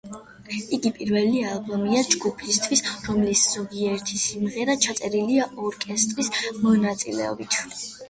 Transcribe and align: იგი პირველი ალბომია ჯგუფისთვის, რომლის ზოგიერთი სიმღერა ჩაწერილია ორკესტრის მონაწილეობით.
იგი 0.77 0.89
პირველი 0.95 1.43
ალბომია 1.49 2.01
ჯგუფისთვის, 2.15 2.83
რომლის 3.11 3.45
ზოგიერთი 3.59 4.25
სიმღერა 4.25 4.79
ჩაწერილია 4.89 5.49
ორკესტრის 5.71 6.35
მონაწილეობით. 6.69 7.65